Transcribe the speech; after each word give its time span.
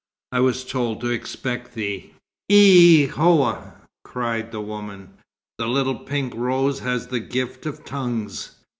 "I 0.31 0.39
was 0.39 0.65
told 0.65 0.99
to 1.01 1.11
expect 1.11 1.75
thee." 1.75 2.13
"Eïhoua!" 2.51 3.73
cried 4.03 4.51
the 4.51 4.59
woman, 4.59 5.09
"The 5.59 5.67
little 5.67 5.99
pink 5.99 6.33
rose 6.33 6.79
has 6.79 7.09
the 7.09 7.19
gift 7.19 7.67
of 7.67 7.85
tongues!" 7.85 8.55